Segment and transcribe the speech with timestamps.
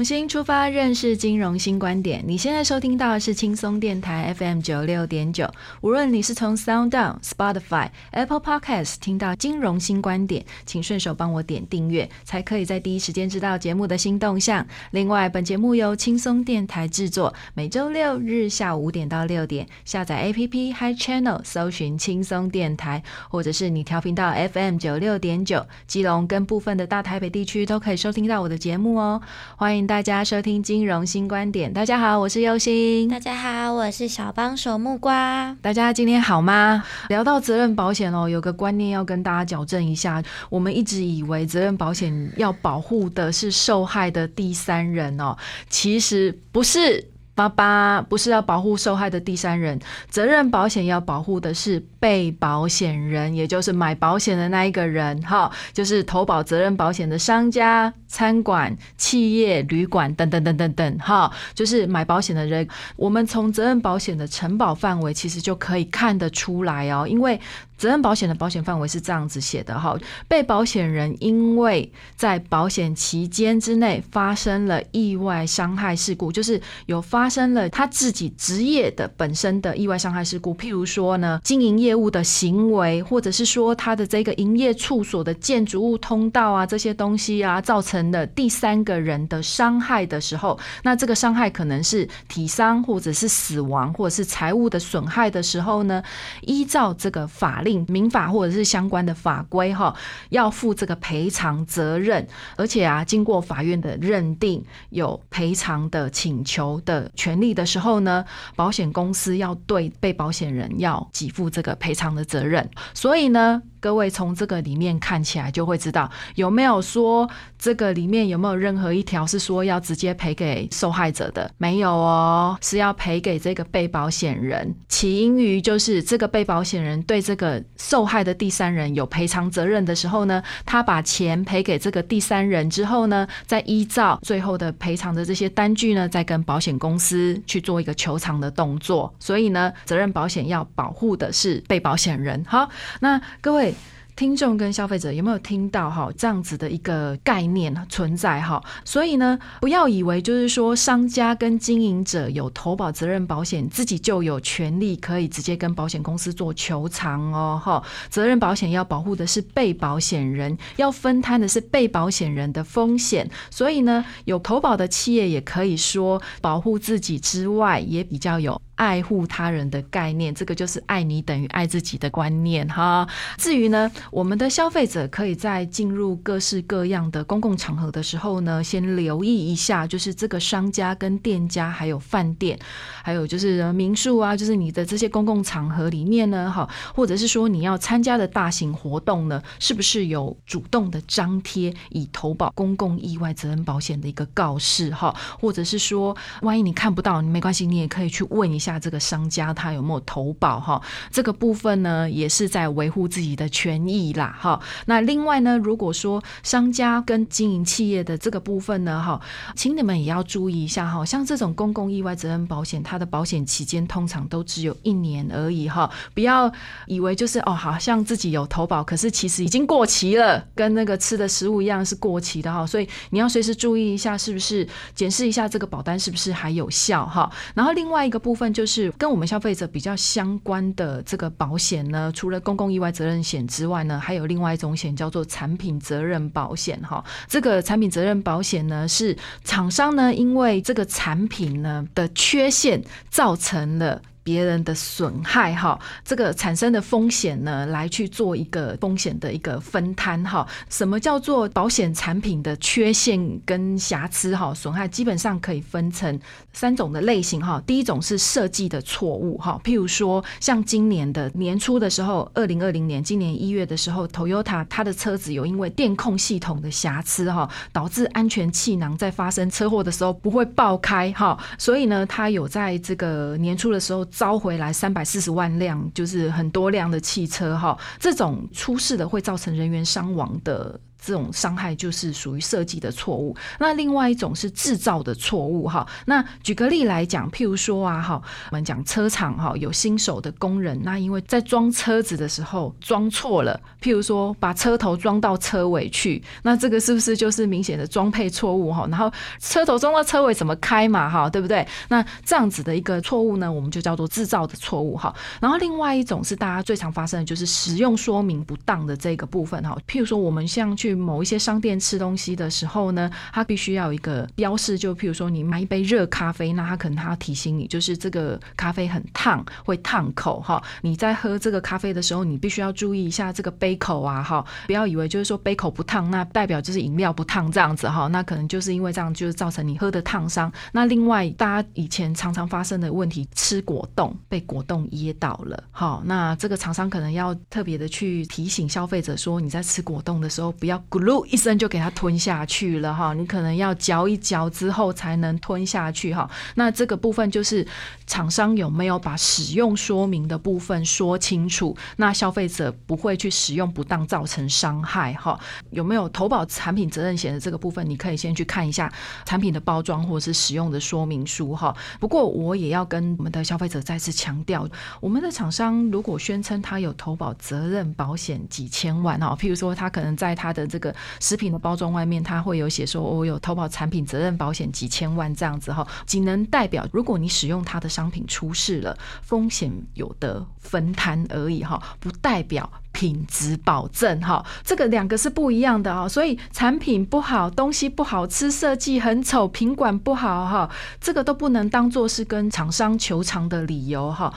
[0.00, 2.24] 重新出发，认识金融新观点。
[2.26, 5.46] 你现在收听到的是轻松电台 FM 九六点九。
[5.82, 14.66] 无论你是从 Sound On、Spotify、Apple Podcast 听到金融新观点，请顺手帮我点订阅，才可以在第一时间知道节目的新动向。
[14.92, 29.20] 另外，本节目由轻松电台制作，每周六日下午五点到六点，下载 APP Hi Channel，搜寻轻松电台，或者是你调频到 FM 九六点九，基隆跟部分的大台北地区都可以收听到我的节目哦。
[29.56, 29.89] 欢迎。
[29.90, 31.72] 迎大家收听金融新观点。
[31.72, 33.08] 大家好，我是优心。
[33.08, 35.52] 大家好，我是小帮手木瓜。
[35.60, 36.84] 大家今天好吗？
[37.08, 40.22] 聊到责任保险哦，有个观念要跟大家矫正一下。
[40.48, 45.36] 我们一直以为责任保险要保护的是受害的第三人哦，
[45.68, 47.04] 其实不是。
[47.40, 62.68] 爸爸不是要保护受害的第三人，责任保险要保护的是被保险人，也就是买保险的那一个人，哈，就是投保责任保险的商家、餐馆、企业、旅馆等等等等等，哈，就是买保险的人。
[62.96, 67.40] 我们从责任保险的承保范围其实就可以看得出来哦，因为。
[67.80, 69.98] 责任保险的保险范围是这样子写的哈，
[70.28, 96.02] 被保险人因为在保险期间之内发生了意外伤害事故，就是有发生了他自己职业的本身的意外伤害事故，譬如说呢，经营业务的行为，或者是说他的这个营业处所的建筑物通道啊，这些东西啊，造成了第三个人的伤害的时候，那这个伤害可能是体伤，或者是死亡，或者是财物的损害的时候呢，
[96.42, 97.69] 依照这个法律。
[97.88, 99.94] 民法或者是相关的法规哈，
[100.28, 102.26] 要负这个赔偿责任，
[102.56, 108.24] 而且啊，经过法院的认定有赔偿的请求的权利的时候呢，
[108.56, 112.68] 保险公司要对被保险人要给付这个赔偿的责任。
[112.94, 113.62] 所以呢。
[113.80, 121.50] 各位从这个里面看起来就会知道，有没有说这个里面有没有任何一条是说要直接赔给受害者的？
[121.56, 124.74] 没有哦，是要赔给这个被保险人。
[124.88, 139.12] 起因于就是这个被保险人对这个受害的第三人有赔偿责任的时候呢，他把钱赔给这个第三人之后呢，再依照最后的赔偿的这些单据呢，再跟保险公司去做一个求偿的动作。
[139.18, 142.44] 所以呢，责任保险要保护的是被保险人。
[142.46, 142.68] 好，
[143.00, 143.69] 那各位。
[144.16, 148.62] 听众跟消费者有没有听到哈这样子的一个概念存在哈？
[148.84, 157.82] 所以呢，不要以为就是说商家跟经营者有投保责任保险，自己就有权利可以直接跟保险公司做求偿哦哈。
[158.10, 163.30] 责任保险要保护的是被保险人，要分摊的是被保险人的风险。
[163.50, 168.60] 所以呢，有投保的企业也可以说保护自己之外，也比较有。
[168.80, 173.06] 爱护他人的概念，这个就是爱你等于爱自己的观念哈。
[173.36, 182.58] 至于呢，我们的消费者可以在进入各式各样的公共场合的时候呢，先留意一下，就是这个商家跟店家，还有饭店，
[183.02, 195.14] 还有就是民宿啊，就是你的这些公共场合里面呢，哈，或者是说你要参加的大型活动呢，是不是有主动的张贴以投保公共意外责任保险的一个告示哈？
[195.38, 198.69] 或者是说，万一你看不到，没关系，你也可以去问一下。
[198.70, 200.80] 下这个商家他有没有投保哈？
[201.10, 204.60] 这个部分呢，也是在维护自己的权益啦哈。
[204.86, 209.20] 那另外呢，如果说商家跟经营企业的这个部分呢哈，
[209.56, 211.04] 请你们也要注意一下哈。
[211.04, 215.90] 像这种公共意外责任保险，它的保险期间通常都只有一年而已哈。
[216.14, 216.50] 不要
[216.86, 222.66] 以为就是哦，好像自己有投保，可是其实已经过期了，跟那个吃的食物一样是过期的哈。
[222.66, 227.30] 所以你要随时注意一下，是不是检视一下这个保单是不是还有效哈。
[227.54, 228.70] 然后另外一个部分就。
[228.70, 237.04] 是跟我们消费者比较相关的这个保险呢，除了公共意外责任险之外呢，还有另外一种险叫做产品责任保险哈。
[237.26, 244.00] 这个产品责任保险呢，是厂商呢因为这个产品呢的缺陷造成了。
[244.22, 250.46] 别人的损害哈，这个产生的风险呢，来去做一个风险的一个分摊哈。
[250.68, 254.52] 什么叫做保险产品的缺陷跟瑕疵哈？
[254.54, 256.20] 损害基本上可以分成
[256.52, 257.62] 三种的类型哈。
[257.66, 274.06] 第一种是设计的错误哈，譬如说像今年的年初的时候，二零二零年今年一月的时候，Toyota 它的车子有因为电控系统的瑕疵哈，导致安全气囊在发生车祸的时候不会爆开哈，所以呢，它有在这个年初的时候。
[274.10, 280.80] 招回来三百四十万辆，就是很多辆的汽车哈，这种出事的会造成人员伤亡的。
[281.00, 285.86] 这种伤害就是属于设计的错误，那另外一种是制造的错误哈。
[286.06, 298.86] 那举个例来讲，譬如说啊哈，我们讲车厂哈有新手的工人，那因为在装车子的时候装错了，譬如说把车头装到车尾去，那这个是不是就是明显的装配错误哈？
[298.90, 301.66] 然后车头装到车尾怎么开嘛哈，对不对？
[301.88, 305.14] 那这样子的一个错误呢，我们就叫做制造的错误哈。
[305.40, 309.76] 然后另外一种是大家最常发生的就是使用说明不当的这个部分哈。
[309.88, 320.62] 譬如说我们像去某一些商店吃东西的时候呢，它必须要有一个标示，就譬如说你买一杯热咖啡，那它可能它要提醒你，就是这个咖啡很烫，会烫口哈。
[320.82, 330.50] 你在喝这个咖啡的时候，你必须要注意一下这个杯口啊哈，不要以为就是说杯口不烫，那代表就是饮料不烫这样子哈，那可能就是因为这样就是造成你喝的烫伤。
[330.72, 341.24] 那另外大家以前常常发生的问题，吃果冻被果冻噎到了，好，那这个厂商可能要特别的去提醒消费者说，你在吃果冻的时候不要咕噜。
[341.26, 346.28] 一声就给它吞下去了哈，你可能要嚼一嚼之后才能吞下去哈。
[346.54, 347.66] 那这个部分就是
[348.06, 355.38] 厂商有没有把使用说明的部分说清楚，那消费者不会去使用不当造成伤害哈。
[355.70, 358.92] 有没有投保产品责任险的这个部分，你可以先去看一下
[359.24, 361.74] 产品的包装或者是使用的说明书哈。
[361.98, 364.68] 不过我也要跟我们的消费者再次强调，
[365.00, 390.70] 我们的厂商如果宣称他有投保责任保险几千万哈，譬如说他可能在他的这个食品的包装外面，它会有写说，我有投保产品责任保险几千万这样子哈，仅能代表如果你使用它的商品出事了，风险有的分摊而已哈，不代表品质保证哈，这个两个是不一样的啊，所以产品不好，东西不好吃，设计很丑，品管不好哈，
[391.00, 394.32] 这个都不能当做是跟厂商求偿的理由哈。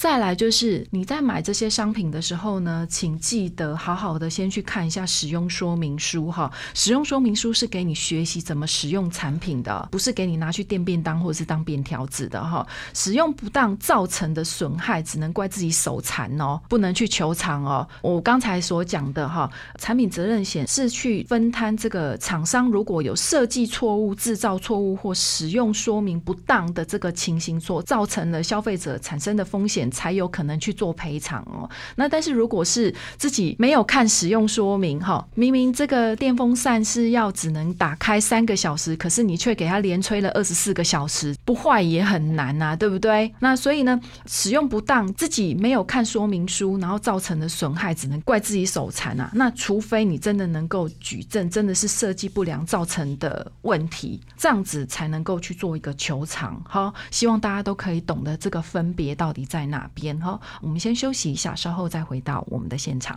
[0.00, 6.50] 再来就是你在买这些商品的时候呢，请记得好好的先去看一下使用说明书哈。
[6.72, 12.66] 使用说明书是给你学习怎么使用产品的，不是给你拿去垫便当或者是当便条纸的哈。
[12.94, 17.86] 使用不当造成的损害，只能怪自己手残哦，不能去求偿哦。
[18.00, 29.89] 我刚才所讲的哈，产品责任险是去分摊这个厂商如果有设计错误、制造错误或使用说明不当的这个情形所造成的消费者产生的风险。
[29.90, 31.68] 才有可能去做赔偿哦。
[31.96, 43.32] 那但是如果是自己没有看使用说明哈，明明这个电风扇是要只能打开三个小时，可是你却给它连吹了二十四个小时，不坏也很难呐，对不对？
[43.38, 49.30] 那所以呢，使用不当，自己没有看说明书，然后造成的损害，只能怪自己手残啊。
[49.34, 56.60] 那除非你真的能够举证，真的是设计不良造成的问题，这样子才能够去做一个求偿。
[56.66, 59.79] 好，希望大家都可以懂得这个分别到底在哪。
[59.80, 60.38] 哪边哈？
[60.60, 63.16] 我们先休息一下，稍后再回到我们的现场。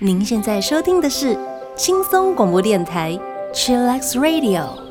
[0.00, 1.38] 您现在收听的是
[1.76, 3.16] 轻松广播电台
[3.54, 4.82] Chillax Radio。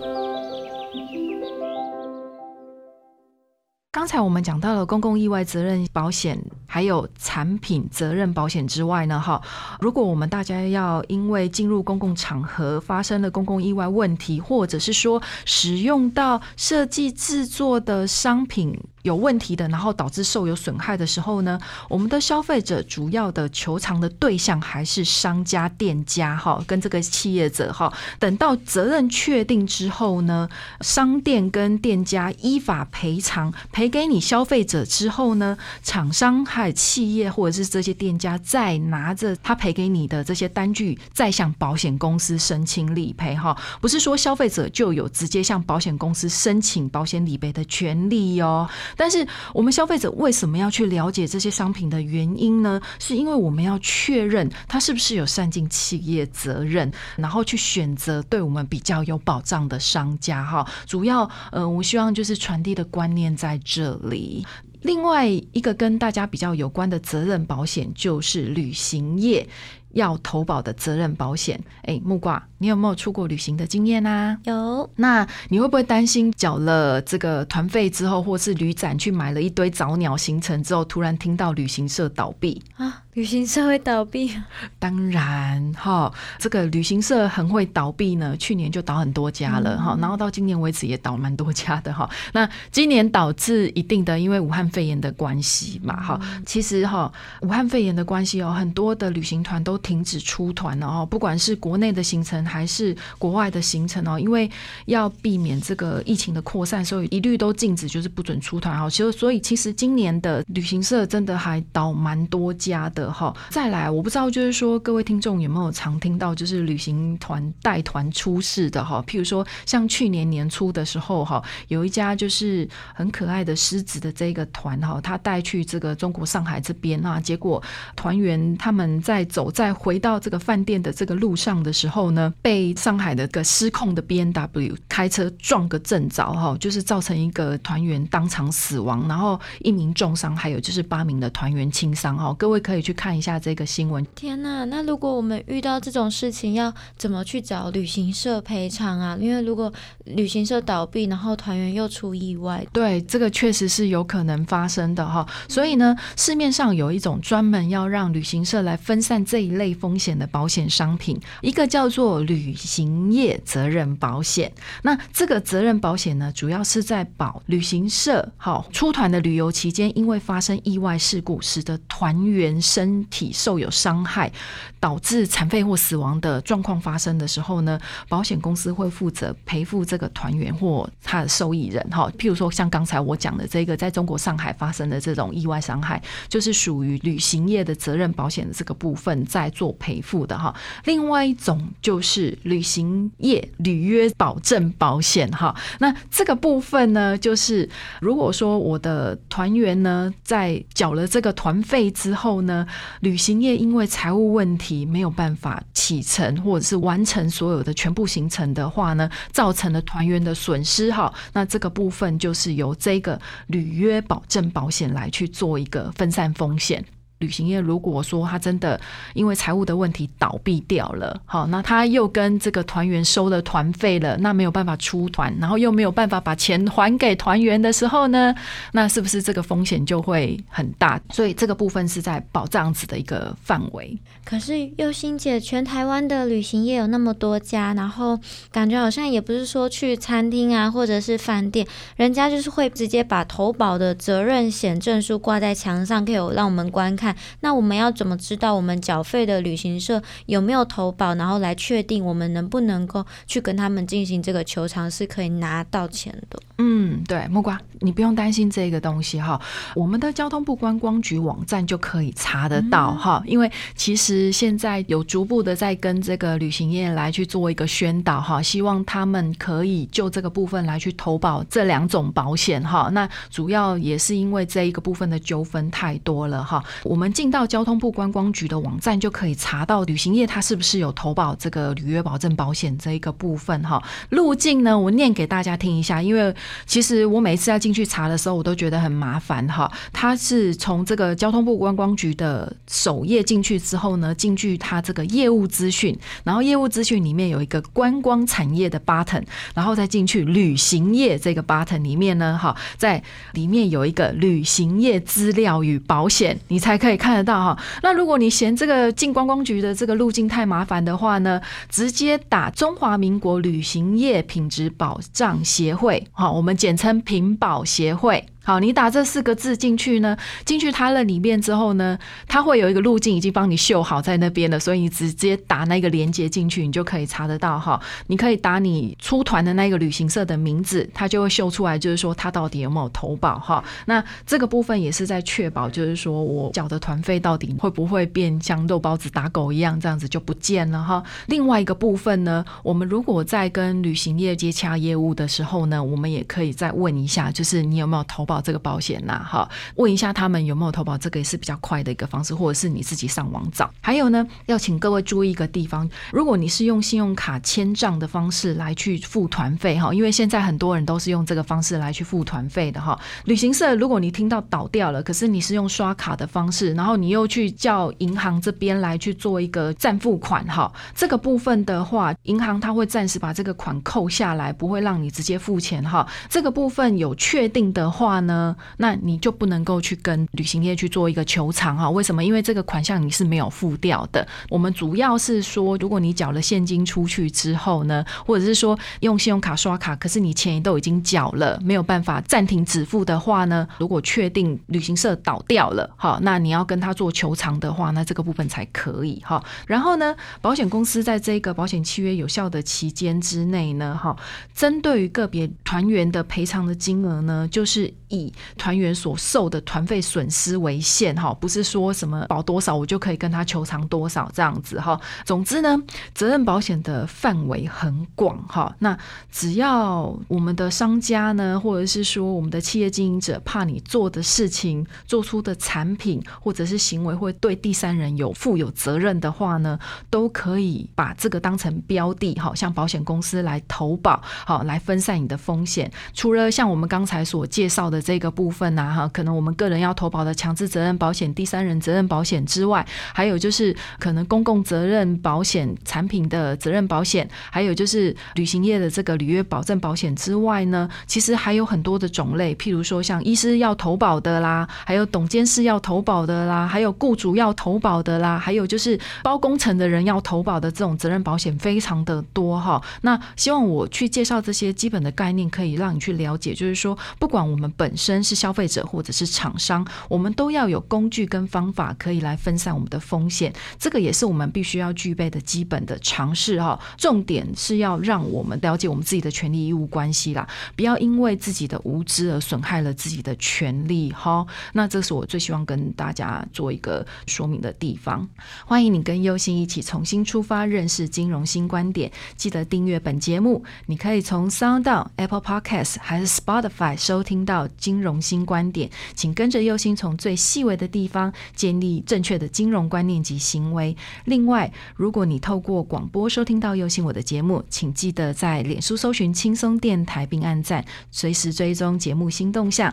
[3.91, 9.41] 刚才我们讲到了公共意外责任保险，还有产品责任保险之外呢，哈，
[9.79, 18.79] 如果我们大家要因为进入公共场合发生了公共意外问题，或者是说使用到设计制作的商品。
[19.03, 27.93] 有问题的，然后导致受有损害的时候呢，我们的消费者主要的求偿的对象还是商家、店家哈，跟这个企业者哈。
[28.17, 30.49] 等到责任确定之后呢，
[30.81, 43.55] 商店跟店家依法赔偿，赔给你消费者之后呢，厂商还有企业或者是这些店家再拿着他赔给你的这些单据，再向保险公司申请理赔哈。
[43.81, 48.69] 不是说消费者就有直接向保险公司申请保险理赔的权利哦。
[48.95, 52.81] 但是我们消费者为什么要去了解这些商品的原因呢？
[52.99, 60.67] 是因为我们要确认它是不是有善尽企业责任，然后去选择对我们比较有保障的商家哈。
[60.85, 64.45] 主要呃，我希望就是传递的观念在这里。
[64.81, 69.47] 另外一个跟大家比较有关的责任保险就是旅行业。
[69.93, 71.59] 要投保的责任保险。
[71.83, 74.37] 哎，木瓜，你有没有出国旅行的经验啊？
[74.43, 82.61] 有，那你会不会担心缴了这个团费之后，或是旅展去买了一堆早鸟行程之后，突然听到旅行社倒闭？
[82.75, 84.31] 啊，旅行社会倒闭？
[84.79, 88.35] 当然，哈，这个旅行社很会倒闭呢。
[88.37, 92.09] 去年就倒很多家了，哈，然后到今年为止也倒蛮多家的，哈。
[92.33, 96.19] 那今年导致一定的，因为武汉肺炎的关系嘛，哈。
[96.43, 104.49] 其实哈，武汉肺炎的关系哦，很多的旅行团都停止出团了哦，不管是国内的行程还是国外的行程哦，因为
[104.85, 108.89] 要避免这个疫情的扩散，所以一律都禁止，就是不准出团哈。
[108.89, 113.35] 其实，所以其实今年的旅行社真的还倒蛮多家的哈。
[113.49, 119.03] 再来，我不知道就是说各位听众有没有常听到，就是旅行团带团出事的哈。
[119.07, 127.61] 譬如说，像去年年初的时候哈，有一家就是很可爱的狮子的这个团哈，他带去这个中国上海这边啊，结果
[127.95, 142.33] 团员他们在走在回到这个饭店的这个路上的时候呢，被上海的个失控的 B N W 开车撞个正着哈，就是造成一个团员当场死亡，然后一名重伤，还有就是八名的团员轻伤哈。
[142.37, 144.05] 各位可以去看一下这个新闻。
[144.15, 149.17] 天呐，那如果我们遇到这种事情，要怎么去找旅行社赔偿啊？
[149.19, 149.71] 因为如果
[150.05, 155.27] 旅行社倒闭，然后团员又出意外，对，这个确实是有可能发生的哈。
[155.47, 164.51] 所以呢，市面上有一种专门要让旅行社来分散这一类风险的保险商品，一个叫做旅行业责任保险。
[164.81, 174.29] 那这个责任保险呢，主要是在保旅行社好出团的旅游期间，因为发生意外事故，使得团员身身体受有伤害，
[174.77, 182.11] 导致残废或死亡的状况发生的时候呢，保险公司会负责赔付这个团员或他的受益人哈。
[182.17, 190.53] 譬如说，像刚才我讲的这个，在中国上海发生的这种意外伤害，就是属于旅行业的责任保险的这个部分在做赔付的哈。
[190.83, 195.55] 另外一种就是旅行业履约保证保险哈。
[195.79, 197.69] 那这个部分呢，就是
[198.01, 202.67] 如果说我的团员呢在缴了这个团费之后呢，
[203.01, 211.13] 旅行业因为财务问题没有办法启程或者是完成所有的全部行程的话呢，造成了团员的损失哈。
[211.33, 216.83] 那这个部分就是由这个履约保证保险来去做一个分散风险。
[217.23, 218.79] 旅行业如果说他真的
[219.13, 228.35] 因为财务的问题倒闭掉了，好，那他又跟这个团员收了团费了，那没有办法出团，然后又没有办法把钱还给团员的时候呢，
[228.73, 230.99] 那是不是这个风险就会很大？
[231.11, 233.97] 所以这个部分是在保障子的一个范围。
[234.25, 238.19] 可是佑心姐，全台湾的旅行业有那么多家，然后
[238.51, 241.65] 感觉好像也不是说去餐厅啊，或者是饭店，
[241.95, 247.12] 人家就是会直接把投保的责任险证书挂在墙上，可以有让我们观看。
[247.41, 256.39] 那我们要怎么知道我们缴费的旅行社有没有投保，然后来确定我们能不能够去跟他们进行这个求偿，是可以拿到钱的？
[256.59, 259.41] 嗯，对，木瓜，你不用担心这个东西哈，
[259.75, 272.87] 我们的交通部观光局网站就可以查得到哈，因为其实现在有逐步的在跟这个旅行业来去做一个宣导哈，希望他们可以就这个部分来去投保这两种保险哈。
[272.93, 283.83] 那主要也是因为这一个部分的纠纷太多了哈，我们进到交通部观光局的网站就可以查到旅行业它是不是有投保这个履约保证保险这一个部分哈。
[284.09, 286.31] 路径呢，我念给大家听一下，因为。
[286.65, 289.71] 其实我每一次要进去查的时候，我都觉得很麻烦哈。
[289.91, 299.23] 它是从这个交通部观光局的首页进去之后呢，进去它这个业务资讯，然后业务资讯里面有一个观光产业的 button，
[299.53, 303.01] 然后再进去旅行业这个 button 里面呢，哈，在
[303.33, 307.57] 里面有一个旅行业资料与保险，你才可以看得到哈。
[307.81, 316.32] 那如果你嫌这个进观光局的这个路径太麻烦的话呢，直接打中华民国旅行业品质保障协会，好。
[316.33, 318.25] 我们简称屏保协会。
[318.45, 321.97] 好，你打这四个字进去呢，进去它的里面之后呢，
[322.27, 327.79] 它会有一个路径已经帮你秀好在那边了，所以你直接打那个连接进去，你就可以查得到哈。
[328.07, 333.63] 你可以打你出团的那个旅行社的名字，它就会秀出来，就是说它到底有没有投保哈。
[333.85, 341.01] 那这个部分也是在确保，就是说我缴的团费到底会不会变像肉包子打狗一样，这样子就不见了哈。
[341.27, 348.32] 另外一个部分呢，我们如果在跟旅行业接洽业务的时候呢，我们也可以再问一下，就是你有没有投保。
[348.33, 349.21] 保这个保险呐？
[349.23, 353.69] 哈，问一下他们有没有投保，这个也是比较快的一个方式，或者是你自己上网找。
[353.81, 362.99] 还有呢，要请各位注意一个地方，如果你是用信用卡签账的方式来去付团费哈，因为现在很多人都是用这个方式来去付团费的哈。
[363.25, 376.07] 旅行社如果你听到倒掉了，可是你是用刷卡的方式，然后你又去叫银行这边来去做一个暂付款哈，这个部分的话，银行它会暂时把这个款扣下来，不会让你直接付钱哈。
[376.29, 381.89] 这个部分有确定的话呢，那你就不能够去跟旅行业去做一个求偿哈。
[381.89, 382.23] 为什么？
[382.23, 384.27] 因为这个款项你是没有付掉的。
[384.49, 399.43] 我们主要是说，如果你缴了现金出去之后呢，或者是说用信用卡刷卡，可是你钱都已经缴了，没有办法暂停止付的话呢，如果确定旅行社倒掉了，好，那你要跟他做求偿的话，那这个部分才可以哈。
[399.67, 404.15] 然后呢，保险公司在这个保险契约有效的期间之内呢，哈，
[404.55, 414.99] 针对于个别团员的赔偿的金额呢，就是以团员所受的团费损失为限哈，不是说什么保多少我就可以跟他求偿多少这样子哈。
[415.25, 415.75] 总之呢，
[416.13, 418.95] 责任保险的范围很广哈，那
[419.31, 429.79] 只要我们的商家呢，或者是说我们的企业经营者怕你做的事情、做出的产品或者是行为会对第三人有负有责任的话呢，
[430.11, 435.91] 都可以把这个当成标的，哈，向保险公司来投保，好，来分散你的风险。
[436.13, 462.81] 除了像我们刚才所介绍的这个部分呐，哈，可能我们个人要投保的强制责任保险、第三人责任保险之外，还有就是可能公共责任保险产品的责任保险，还有就是旅行业的这个履约保证保险之外呢，其实还有很多的种类，譬如说像医师要投保的啦，还有董监事要投保的啦，还有雇主要投保的啦，还有就是包工程的人要投保的这种责任保险非常的多哈。
[463.01, 473.53] 那希望我去介绍这些基本的概念，可以让你去了解，就是说，不管我们本本身是消费者或者是厂商，我们都要有工具跟方法可以来分散我们的风险。
[473.77, 476.79] 这个也是我们必须要具备的基本的常识哈。
[476.97, 484.43] 重点是要让我们了解我们自己的权利义务关系啦，不要因为自己的无知而损害了自己的权利哈。
[484.73, 488.27] 那这是我最希望跟大家做一个说明的地方。
[488.65, 492.11] 欢迎你跟优心一起重新出发，认识金融新观点。
[492.35, 498.89] 记得订阅本节目，你可以从 Sound、Apple Podcast 还是 Spotify 收听到金融新观点。
[499.13, 503.95] 请跟着右心从最细微的地方建立正确的金融观念及行为。
[504.23, 512.91] 另外，如果你透过广播收听到右心我的节目，请记得在脸书搜寻轻松电台并按赞，随时追踪节目新动向。